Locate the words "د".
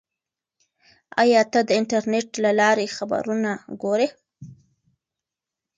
1.67-1.69